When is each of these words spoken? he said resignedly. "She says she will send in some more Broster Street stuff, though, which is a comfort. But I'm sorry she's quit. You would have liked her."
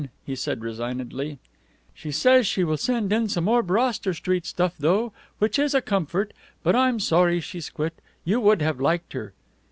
he 0.25 0.35
said 0.35 0.61
resignedly. 0.63 1.37
"She 1.93 2.09
says 2.09 2.47
she 2.47 2.63
will 2.63 2.75
send 2.77 3.13
in 3.13 3.29
some 3.29 3.43
more 3.43 3.61
Broster 3.61 4.15
Street 4.15 4.47
stuff, 4.47 4.73
though, 4.79 5.13
which 5.37 5.59
is 5.59 5.75
a 5.75 5.79
comfort. 5.81 6.33
But 6.63 6.75
I'm 6.75 6.99
sorry 6.99 7.39
she's 7.39 7.69
quit. 7.69 7.93
You 8.25 8.39
would 8.39 8.63
have 8.63 8.79
liked 8.81 9.13
her." 9.13 9.33